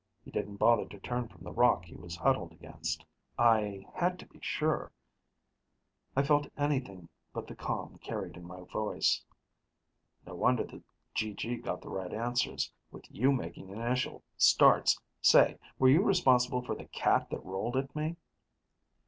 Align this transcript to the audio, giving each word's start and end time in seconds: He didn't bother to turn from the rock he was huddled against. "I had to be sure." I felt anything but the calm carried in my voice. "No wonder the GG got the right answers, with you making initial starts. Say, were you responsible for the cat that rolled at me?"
He 0.25 0.31
didn't 0.31 0.55
bother 0.57 0.87
to 0.87 0.99
turn 0.99 1.27
from 1.27 1.43
the 1.43 1.51
rock 1.53 1.85
he 1.85 1.93
was 1.93 2.15
huddled 2.15 2.53
against. 2.53 3.05
"I 3.37 3.85
had 3.93 4.17
to 4.17 4.25
be 4.25 4.39
sure." 4.41 4.91
I 6.15 6.23
felt 6.23 6.51
anything 6.57 7.07
but 7.33 7.45
the 7.45 7.55
calm 7.55 7.99
carried 7.99 8.35
in 8.35 8.47
my 8.47 8.61
voice. 8.63 9.21
"No 10.25 10.33
wonder 10.33 10.63
the 10.63 10.81
GG 11.13 11.61
got 11.65 11.81
the 11.81 11.89
right 11.89 12.11
answers, 12.15 12.71
with 12.89 13.05
you 13.11 13.31
making 13.31 13.69
initial 13.69 14.23
starts. 14.37 14.99
Say, 15.21 15.59
were 15.77 15.89
you 15.89 16.01
responsible 16.01 16.63
for 16.63 16.73
the 16.73 16.85
cat 16.85 17.29
that 17.29 17.45
rolled 17.45 17.77
at 17.77 17.95
me?" 17.95 18.15